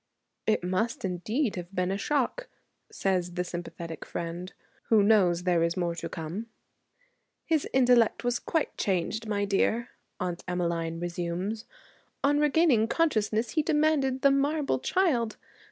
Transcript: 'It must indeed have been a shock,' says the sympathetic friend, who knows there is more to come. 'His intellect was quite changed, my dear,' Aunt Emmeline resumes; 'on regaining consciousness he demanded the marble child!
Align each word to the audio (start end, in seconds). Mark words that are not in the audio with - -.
'It 0.47 0.63
must 0.63 1.05
indeed 1.05 1.55
have 1.55 1.75
been 1.75 1.91
a 1.91 1.95
shock,' 1.97 2.47
says 2.91 3.33
the 3.33 3.43
sympathetic 3.43 4.03
friend, 4.03 4.53
who 4.85 5.03
knows 5.03 5.43
there 5.43 5.61
is 5.61 5.77
more 5.77 5.93
to 5.93 6.09
come. 6.09 6.47
'His 7.45 7.67
intellect 7.71 8.23
was 8.23 8.39
quite 8.39 8.75
changed, 8.79 9.27
my 9.27 9.45
dear,' 9.45 9.89
Aunt 10.19 10.43
Emmeline 10.47 10.99
resumes; 10.99 11.65
'on 12.23 12.39
regaining 12.39 12.87
consciousness 12.87 13.51
he 13.51 13.61
demanded 13.61 14.23
the 14.23 14.31
marble 14.31 14.79
child! 14.79 15.37